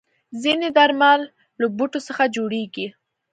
ځینې 0.41 0.67
درمل 0.77 1.21
له 1.59 1.67
بوټو 1.77 1.99
څخه 2.07 2.23
جوړېږي. 2.35 2.87